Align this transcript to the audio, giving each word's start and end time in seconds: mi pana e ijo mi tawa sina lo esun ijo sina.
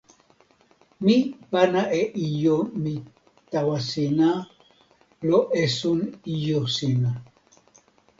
mi 1.05 1.15
pana 1.51 1.81
e 2.01 2.03
ijo 2.25 2.57
mi 2.83 2.93
tawa 3.51 3.77
sina 3.89 4.29
lo 5.27 5.39
esun 5.63 5.99
ijo 6.33 6.61
sina. 6.75 7.09